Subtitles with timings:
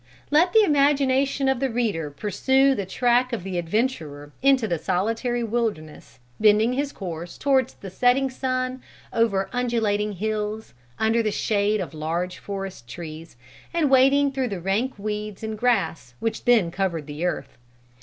[0.31, 5.43] "Let the imagination of the reader pursue the track of the adventurer into the solitary
[5.43, 8.81] wilderness, bending his course towards the setting sun
[9.13, 13.35] over undulating hills, under the shade of large forest trees,
[13.75, 17.59] and wading through the rank weeds and grass which then covered the earth.